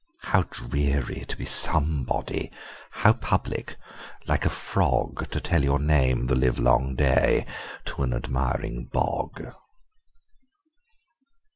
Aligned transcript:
How 0.23 0.41
dreary 0.49 1.25
to 1.27 1.37
be 1.37 1.45
somebody! 1.45 2.51
How 2.89 3.13
public, 3.13 3.77
like 4.25 4.47
a 4.47 4.49
frogTo 4.49 5.39
tell 5.43 5.63
your 5.63 5.77
name 5.77 6.25
the 6.25 6.33
livelong 6.33 6.95
dayTo 6.95 8.05
an 8.05 8.13
admiring 8.13 8.85
bog! 8.91 9.43